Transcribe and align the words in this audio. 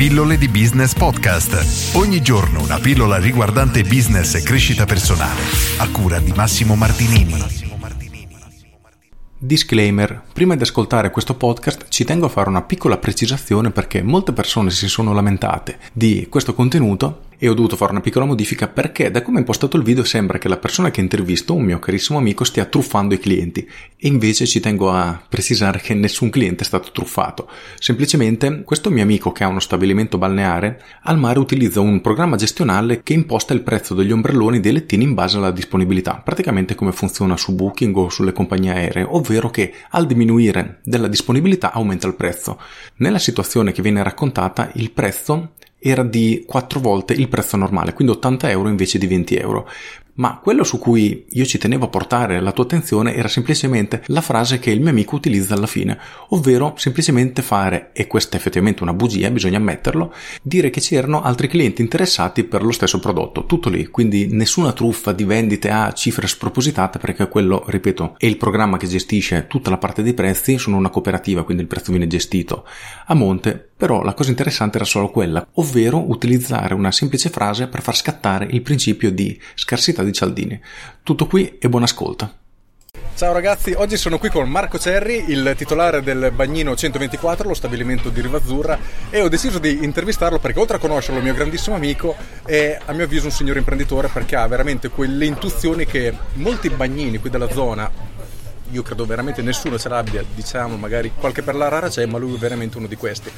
Pillole 0.00 0.38
di 0.38 0.48
Business 0.48 0.94
Podcast. 0.94 1.94
Ogni 1.94 2.22
giorno 2.22 2.62
una 2.62 2.78
pillola 2.78 3.18
riguardante 3.18 3.82
business 3.82 4.34
e 4.34 4.42
crescita 4.42 4.86
personale. 4.86 5.42
A 5.76 5.90
cura 5.90 6.18
di 6.18 6.32
Massimo 6.32 6.74
Martinini. 6.74 7.34
Disclaimer, 9.36 10.22
prima 10.32 10.56
di 10.56 10.62
ascoltare 10.62 11.10
questo 11.10 11.34
podcast 11.34 11.88
ci 11.90 12.04
tengo 12.04 12.24
a 12.24 12.28
fare 12.30 12.48
una 12.48 12.62
piccola 12.62 12.96
precisazione 12.96 13.72
perché 13.72 14.02
molte 14.02 14.32
persone 14.32 14.70
si 14.70 14.88
sono 14.88 15.12
lamentate 15.12 15.78
di 15.92 16.28
questo 16.30 16.54
contenuto 16.54 17.24
e 17.42 17.48
ho 17.48 17.54
dovuto 17.54 17.74
fare 17.74 17.92
una 17.92 18.02
piccola 18.02 18.26
modifica 18.26 18.68
perché 18.68 19.10
da 19.10 19.22
come 19.22 19.38
ho 19.38 19.40
impostato 19.40 19.78
il 19.78 19.82
video 19.82 20.04
sembra 20.04 20.36
che 20.36 20.46
la 20.46 20.58
persona 20.58 20.90
che 20.90 21.00
intervisto, 21.00 21.54
un 21.54 21.64
mio 21.64 21.78
carissimo 21.78 22.18
amico, 22.18 22.44
stia 22.44 22.66
truffando 22.66 23.14
i 23.14 23.18
clienti 23.18 23.66
e 23.96 24.08
invece 24.08 24.46
ci 24.46 24.60
tengo 24.60 24.90
a 24.90 25.18
precisare 25.26 25.80
che 25.80 25.94
nessun 25.94 26.28
cliente 26.28 26.64
è 26.64 26.66
stato 26.66 26.90
truffato. 26.92 27.48
Semplicemente 27.78 28.62
questo 28.62 28.90
mio 28.90 29.02
amico 29.02 29.32
che 29.32 29.42
ha 29.42 29.48
uno 29.48 29.58
stabilimento 29.58 30.18
balneare 30.18 30.82
al 31.04 31.18
mare 31.18 31.38
utilizza 31.38 31.80
un 31.80 32.02
programma 32.02 32.36
gestionale 32.36 33.02
che 33.02 33.14
imposta 33.14 33.54
il 33.54 33.62
prezzo 33.62 33.94
degli 33.94 34.12
ombrelloni 34.12 34.60
dei 34.60 34.72
lettini 34.72 35.04
in 35.04 35.14
base 35.14 35.38
alla 35.38 35.50
disponibilità, 35.50 36.20
praticamente 36.22 36.74
come 36.74 36.92
funziona 36.92 37.38
su 37.38 37.54
Booking 37.54 37.96
o 37.96 38.10
sulle 38.10 38.34
compagnie 38.34 38.72
aeree, 38.72 39.06
ovvero 39.08 39.48
che 39.48 39.72
al 39.88 40.06
diminuire 40.06 40.80
della 40.84 41.08
disponibilità 41.08 41.72
aumenta 41.72 42.06
il 42.06 42.16
prezzo. 42.16 42.60
Nella 42.96 43.18
situazione 43.18 43.72
che 43.72 43.80
viene 43.80 44.02
raccontata 44.02 44.70
il 44.74 44.90
prezzo 44.90 45.52
era 45.80 46.04
di 46.04 46.44
4 46.46 46.78
volte 46.78 47.14
il 47.14 47.28
prezzo 47.28 47.56
normale, 47.56 47.94
quindi 47.94 48.12
80 48.14 48.50
euro 48.50 48.68
invece 48.68 48.98
di 48.98 49.06
20 49.06 49.36
euro. 49.36 49.68
Ma 50.14 50.38
quello 50.42 50.64
su 50.64 50.78
cui 50.78 51.24
io 51.28 51.44
ci 51.44 51.58
tenevo 51.58 51.86
a 51.86 51.88
portare 51.88 52.40
la 52.40 52.52
tua 52.52 52.64
attenzione 52.64 53.14
era 53.14 53.28
semplicemente 53.28 54.02
la 54.06 54.20
frase 54.20 54.58
che 54.58 54.70
il 54.70 54.80
mio 54.80 54.90
amico 54.90 55.16
utilizza 55.16 55.54
alla 55.54 55.66
fine, 55.66 55.98
ovvero 56.28 56.74
semplicemente 56.76 57.42
fare, 57.42 57.90
e 57.92 58.06
questa 58.06 58.36
è 58.36 58.38
effettivamente 58.38 58.82
una 58.82 58.92
bugia, 58.92 59.30
bisogna 59.30 59.58
ammetterlo, 59.58 60.12
dire 60.42 60.70
che 60.70 60.80
c'erano 60.80 61.22
altri 61.22 61.48
clienti 61.48 61.82
interessati 61.82 62.44
per 62.44 62.62
lo 62.62 62.72
stesso 62.72 62.98
prodotto, 62.98 63.46
tutto 63.46 63.68
lì, 63.68 63.86
quindi 63.86 64.28
nessuna 64.30 64.72
truffa 64.72 65.12
di 65.12 65.24
vendite 65.24 65.70
a 65.70 65.92
cifre 65.92 66.26
spropositate 66.26 66.98
perché 66.98 67.28
quello, 67.28 67.64
ripeto, 67.66 68.14
è 68.18 68.26
il 68.26 68.36
programma 68.36 68.76
che 68.76 68.86
gestisce 68.86 69.46
tutta 69.46 69.70
la 69.70 69.78
parte 69.78 70.02
dei 70.02 70.14
prezzi, 70.14 70.58
sono 70.58 70.76
una 70.76 70.90
cooperativa, 70.90 71.44
quindi 71.44 71.62
il 71.62 71.68
prezzo 71.68 71.90
viene 71.90 72.06
gestito 72.06 72.66
a 73.06 73.14
monte, 73.14 73.70
però 73.76 74.02
la 74.02 74.12
cosa 74.14 74.30
interessante 74.30 74.76
era 74.76 74.84
solo 74.84 75.10
quella, 75.10 75.46
ovvero 75.54 76.10
utilizzare 76.10 76.74
una 76.74 76.92
semplice 76.92 77.30
frase 77.30 77.66
per 77.66 77.80
far 77.80 77.96
scattare 77.96 78.46
il 78.50 78.60
principio 78.60 79.10
di 79.10 79.40
scarsità 79.54 79.99
di 80.04 80.12
Cialdini. 80.12 80.60
Tutto 81.02 81.26
qui 81.26 81.58
e 81.58 81.68
buon 81.68 81.82
ascolto. 81.82 82.38
Ciao 83.14 83.32
ragazzi, 83.32 83.72
oggi 83.72 83.96
sono 83.96 84.18
qui 84.18 84.30
con 84.30 84.48
Marco 84.48 84.78
Cerri, 84.78 85.26
il 85.28 85.54
titolare 85.56 86.02
del 86.02 86.32
Bagnino 86.34 86.74
124, 86.74 87.46
lo 87.46 87.54
stabilimento 87.54 88.08
di 88.08 88.20
Rivazzurra, 88.20 88.78
e 89.10 89.20
ho 89.20 89.28
deciso 89.28 89.58
di 89.58 89.84
intervistarlo 89.84 90.38
perché 90.38 90.58
oltre 90.58 90.76
a 90.76 90.80
conoscerlo, 90.80 91.20
mio 91.20 91.34
grandissimo 91.34 91.76
amico, 91.76 92.16
è 92.46 92.78
a 92.84 92.92
mio 92.92 93.04
avviso 93.04 93.26
un 93.26 93.32
signor 93.32 93.58
imprenditore 93.58 94.08
perché 94.08 94.36
ha 94.36 94.46
veramente 94.46 94.88
quelle 94.88 95.26
intuizioni 95.26 95.84
che 95.84 96.16
molti 96.34 96.70
bagnini 96.70 97.18
qui 97.18 97.28
della 97.28 97.50
zona 97.50 97.90
io 98.72 98.82
credo 98.82 99.04
veramente 99.04 99.42
nessuno 99.42 99.78
ce 99.78 99.88
l'abbia, 99.88 100.24
diciamo, 100.34 100.76
magari 100.76 101.12
qualche 101.18 101.42
per 101.42 101.54
la 101.54 101.68
rara 101.68 101.88
c'è, 101.88 102.06
ma 102.06 102.18
lui 102.18 102.34
è 102.34 102.38
veramente 102.38 102.78
uno 102.78 102.86
di 102.86 102.96
questi 102.96 103.30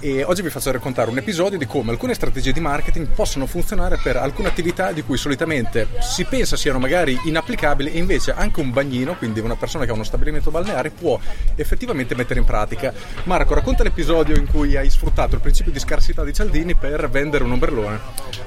e 0.00 0.24
oggi 0.24 0.40
vi 0.40 0.48
faccio 0.48 0.72
raccontare 0.72 1.10
un 1.10 1.18
episodio 1.18 1.58
di 1.58 1.66
come 1.66 1.90
alcune 1.90 2.14
strategie 2.14 2.52
di 2.52 2.60
marketing 2.60 3.08
possono 3.08 3.44
funzionare 3.44 3.98
per 4.02 4.16
alcune 4.16 4.48
attività 4.48 4.92
di 4.92 5.02
cui 5.02 5.18
solitamente 5.18 5.88
si 6.00 6.24
pensa 6.24 6.56
siano 6.56 6.78
magari 6.78 7.20
inapplicabili 7.24 7.92
e 7.92 7.98
invece 7.98 8.32
anche 8.32 8.60
un 8.60 8.70
bagnino, 8.70 9.16
quindi 9.16 9.40
una 9.40 9.56
persona 9.56 9.84
che 9.84 9.90
ha 9.90 9.94
uno 9.94 10.02
stabilimento 10.02 10.50
balneare, 10.50 10.88
può 10.88 11.20
effettivamente 11.54 12.14
mettere 12.14 12.40
in 12.40 12.46
pratica. 12.46 12.94
Marco, 13.24 13.52
racconta 13.52 13.82
l'episodio 13.82 14.36
in 14.36 14.46
cui 14.46 14.74
hai 14.74 14.88
sfruttato 14.88 15.34
il 15.34 15.42
principio 15.42 15.70
di 15.70 15.78
scarsità 15.78 16.24
di 16.24 16.32
Cialdini 16.32 16.74
per 16.74 17.10
vendere 17.10 17.44
un 17.44 17.52
ombrellone. 17.52 18.00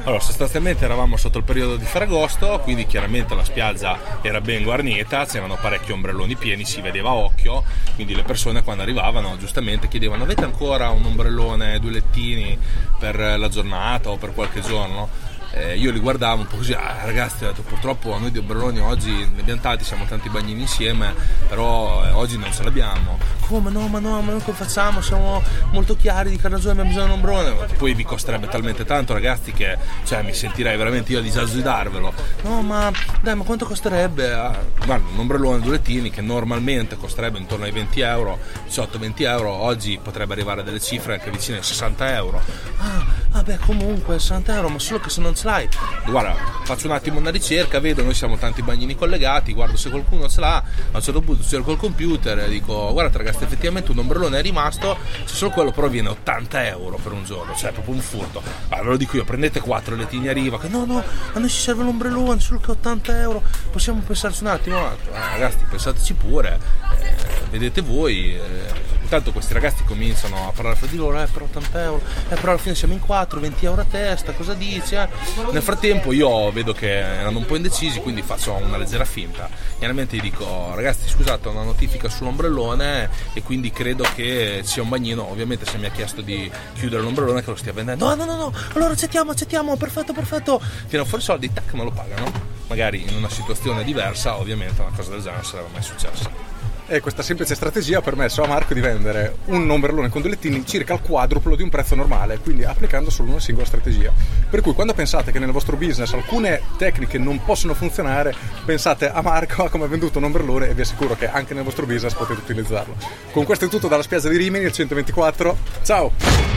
Allora, 0.05 0.21
sostanzialmente 0.21 0.85
eravamo 0.85 1.17
sotto 1.17 1.37
il 1.37 1.43
periodo 1.43 1.75
di 1.75 1.85
Ferragosto, 1.85 2.61
quindi 2.63 2.87
chiaramente 2.87 3.35
la 3.35 3.43
spiaggia 3.43 4.19
era 4.23 4.41
ben 4.41 4.63
guarnita, 4.63 5.25
c'erano 5.25 5.57
parecchi 5.61 5.91
ombrelloni 5.91 6.35
pieni, 6.35 6.65
si 6.65 6.81
vedeva 6.81 7.09
a 7.09 7.13
occhio, 7.13 7.63
quindi 7.93 8.15
le 8.15 8.23
persone 8.23 8.63
quando 8.63 8.81
arrivavano 8.81 9.37
giustamente 9.37 9.87
chiedevano 9.87 10.23
avete 10.23 10.43
ancora 10.43 10.89
un 10.89 11.05
ombrellone? 11.05 11.42
Ombrellone, 11.43 11.79
due 11.79 11.91
lettini 11.91 12.57
per 12.97 13.15
la 13.37 13.49
giornata 13.49 14.09
o 14.09 14.17
per 14.17 14.33
qualche 14.33 14.61
giorno 14.61 15.09
eh, 15.55 15.77
io 15.77 15.91
li 15.91 15.99
guardavo 15.99 16.41
un 16.41 16.47
po' 16.47 16.57
così, 16.57 16.73
ah, 16.73 17.05
ragazzi, 17.05 17.45
purtroppo 17.67 18.17
noi 18.17 18.31
di 18.31 18.39
Oberloni 18.39 18.79
oggi 18.79 19.11
ne 19.11 19.41
abbiamo 19.41 19.61
tanti, 19.61 19.83
siamo 19.83 20.05
tanti 20.05 20.27
bagnini 20.29 20.61
insieme, 20.61 21.13
però 21.47 22.03
eh, 22.05 22.09
oggi 22.09 22.37
non 22.37 22.51
ce 22.51 22.63
l'abbiamo. 22.63 23.19
Come 23.41 23.69
no, 23.69 23.87
ma 23.87 23.99
no, 23.99 24.19
ma 24.21 24.31
noi 24.31 24.41
come 24.41 24.57
facciamo? 24.57 25.01
Siamo 25.01 25.43
molto 25.71 25.95
chiari 25.95 26.31
di 26.31 26.37
che 26.37 26.47
ragione 26.47 26.71
abbiamo 26.71 26.89
bisogno 26.89 27.05
di 27.05 27.11
un 27.11 27.17
ombrellone. 27.19 27.73
Poi 27.77 27.93
vi 27.93 28.03
costerebbe 28.03 28.47
talmente 28.47 28.83
tanto, 28.83 29.13
ragazzi, 29.13 29.51
che 29.51 29.77
cioè, 30.05 30.23
mi 30.23 30.33
sentirei 30.33 30.75
veramente 30.75 31.11
io 31.11 31.19
a 31.19 31.21
disagio 31.21 31.53
di 31.53 31.61
darvelo. 31.61 32.13
No, 32.41 32.61
ma 32.63 32.91
dai, 33.21 33.35
ma 33.35 33.43
quanto 33.43 33.65
costerebbe? 33.65 34.33
Ah, 34.33 34.57
guarda, 34.85 35.07
un 35.07 35.19
ombrellone 35.19 35.59
due 35.59 35.73
lettini 35.73 36.09
che 36.09 36.21
normalmente 36.21 36.95
costerebbe 36.95 37.37
intorno 37.37 37.65
ai 37.65 37.71
20 37.71 37.99
euro, 38.01 38.39
18-20 38.67 39.13
euro, 39.17 39.51
oggi 39.51 39.99
potrebbe 40.01 40.33
arrivare 40.33 40.61
a 40.61 40.63
delle 40.63 40.79
cifre 40.79 41.13
anche 41.13 41.29
vicine 41.29 41.57
ai 41.57 41.63
60 41.63 42.15
euro. 42.15 42.41
Ah, 42.77 43.05
vabbè, 43.29 43.59
comunque 43.59 44.17
60 44.17 44.55
euro, 44.55 44.69
ma 44.69 44.79
solo 44.79 44.99
che 44.99 45.09
se 45.09 45.21
non 45.21 45.35
ce 45.35 45.42
l'hai, 45.45 45.67
guarda, 46.05 46.35
faccio 46.63 46.87
un 46.87 46.93
attimo 46.93 47.19
una 47.19 47.29
ricerca, 47.29 47.79
vedo, 47.79 48.03
noi 48.03 48.13
siamo 48.13 48.37
tanti 48.37 48.61
bagnini 48.61 48.95
collegati, 48.95 49.53
guardo 49.53 49.77
se 49.77 49.89
qualcuno 49.89 50.27
ce 50.29 50.39
l'ha, 50.39 50.57
a 50.57 50.63
un 50.91 51.01
certo 51.01 51.21
punto 51.21 51.43
cerco 51.43 51.71
il 51.71 51.77
computer 51.77 52.39
e 52.39 52.49
dico, 52.49 52.91
guarda 52.91 53.17
ragazzi, 53.17 53.43
effettivamente 53.43 53.91
un 53.91 53.99
ombrellone 53.99 54.39
è 54.39 54.41
rimasto, 54.41 54.97
se 55.25 55.35
solo 55.35 55.51
quello 55.51 55.71
però 55.71 55.87
viene 55.87 56.09
80 56.09 56.67
euro 56.67 56.97
per 57.01 57.11
un 57.11 57.23
giorno, 57.23 57.55
cioè 57.55 57.69
è 57.69 57.73
proprio 57.73 57.95
un 57.95 58.01
furto. 58.01 58.41
Ma 58.69 58.77
ve 58.77 58.89
lo 58.89 58.97
dico 58.97 59.17
io, 59.17 59.23
prendete 59.23 59.59
4 59.59 59.95
lettini 59.95 60.27
a 60.27 60.33
riva, 60.33 60.59
che 60.59 60.67
no, 60.67 60.85
no, 60.85 60.97
a 60.97 61.39
noi 61.39 61.49
ci 61.49 61.59
serve 61.59 61.83
l'ombrellone, 61.83 62.39
solo 62.39 62.59
che 62.59 62.71
80 62.71 63.19
euro, 63.19 63.43
possiamo 63.71 64.01
pensarci 64.01 64.43
un 64.43 64.49
attimo, 64.49 64.77
ah, 64.77 64.95
ragazzi, 65.31 65.57
pensateci 65.69 66.13
pure, 66.13 66.59
eh, 66.99 67.15
vedete 67.49 67.81
voi. 67.81 68.35
Eh, 68.35 69.01
intanto 69.03 69.31
questi 69.31 69.53
ragazzi 69.53 69.83
cominciano 69.83 70.47
a 70.47 70.51
parlare 70.51 70.77
fra 70.77 70.87
di 70.87 70.95
loro, 70.95 71.21
eh 71.21 71.27
però 71.27 71.45
80 71.45 71.83
euro, 71.83 72.01
eh 72.29 72.35
però 72.35 72.51
alla 72.51 72.59
fine 72.59 72.75
siamo 72.75 72.93
in 72.93 72.99
4, 72.99 73.39
20 73.39 73.65
euro 73.65 73.81
a 73.81 73.85
testa, 73.85 74.33
cosa 74.33 74.53
dici? 74.53 74.95
Eh? 74.95 75.07
Nel 75.51 75.61
frattempo 75.61 76.11
io 76.11 76.51
vedo 76.51 76.73
che 76.73 76.97
erano 76.99 77.37
un 77.37 77.45
po' 77.45 77.55
indecisi, 77.55 77.99
quindi 77.99 78.21
faccio 78.21 78.53
una 78.53 78.77
leggera 78.77 79.05
finta. 79.05 79.49
Chiaramente 79.77 80.17
gli 80.17 80.21
dico, 80.21 80.73
ragazzi 80.73 81.07
scusate, 81.07 81.47
ho 81.47 81.51
una 81.51 81.63
notifica 81.63 82.09
sull'ombrellone 82.09 83.09
e 83.33 83.43
quindi 83.43 83.71
credo 83.71 84.05
che 84.15 84.61
sia 84.63 84.81
un 84.81 84.89
bagnino, 84.89 85.29
ovviamente 85.29 85.65
se 85.65 85.77
mi 85.77 85.85
ha 85.85 85.91
chiesto 85.91 86.21
di 86.21 86.49
chiudere 86.73 87.01
l'ombrellone 87.01 87.43
che 87.43 87.49
lo 87.49 87.55
stia 87.55 87.73
vendendo, 87.73 88.07
no 88.07 88.15
no 88.15 88.25
no, 88.25 88.35
no 88.35 88.53
allora 88.73 88.93
accettiamo, 88.93 89.31
accettiamo, 89.31 89.75
perfetto, 89.75 90.13
perfetto, 90.13 90.61
tirano 90.87 91.07
fuori 91.07 91.23
i 91.23 91.25
soldi, 91.25 91.51
tac, 91.53 91.73
me 91.73 91.83
lo 91.83 91.91
pagano. 91.91 92.51
Magari 92.67 93.03
in 93.07 93.15
una 93.15 93.29
situazione 93.29 93.83
diversa, 93.83 94.37
ovviamente 94.39 94.81
una 94.81 94.91
cosa 94.95 95.11
del 95.11 95.19
genere 95.19 95.41
non 95.41 95.45
sarebbe 95.45 95.69
mai 95.73 95.83
successa. 95.83 96.52
E 96.93 97.01
questa 97.01 97.23
semplice 97.23 97.55
strategia 97.55 97.97
ha 97.97 98.01
permesso 98.01 98.43
a 98.43 98.47
Marco 98.47 98.75
di 98.75 98.79
vendere 98.79 99.37
un 99.45 99.67
ombrellone 99.67 100.09
con 100.09 100.21
due 100.21 100.29
lettini 100.29 100.63
circa 100.63 100.93
al 100.93 101.01
quadruplo 101.01 101.55
di 101.55 101.63
un 101.63 101.69
prezzo 101.69 101.95
normale, 101.95 102.37
quindi 102.37 102.65
applicando 102.65 103.09
solo 103.09 103.31
una 103.31 103.39
singola 103.39 103.65
strategia. 103.65 104.13
Per 104.47 104.61
cui 104.61 104.73
quando 104.73 104.93
pensate 104.93 105.31
che 105.31 105.39
nel 105.39 105.49
vostro 105.49 105.75
business 105.75 106.13
alcune 106.13 106.61
tecniche 106.77 107.17
non 107.17 107.43
possono 107.43 107.73
funzionare, 107.73 108.35
pensate 108.63 109.09
a 109.09 109.23
Marco, 109.23 109.63
a 109.63 109.69
come 109.69 109.85
ha 109.85 109.87
venduto 109.87 110.19
un 110.19 110.25
ombrellone 110.25 110.69
e 110.69 110.75
vi 110.75 110.81
assicuro 110.81 111.15
che 111.15 111.27
anche 111.27 111.55
nel 111.55 111.63
vostro 111.63 111.87
business 111.87 112.13
potete 112.13 112.41
utilizzarlo. 112.41 112.95
Con 113.31 113.43
questo 113.43 113.65
è 113.65 113.69
tutto 113.69 113.87
dalla 113.87 114.03
spiaggia 114.03 114.29
di 114.29 114.37
Rimini, 114.37 114.65
il 114.65 114.71
124. 114.71 115.57
Ciao! 115.81 116.52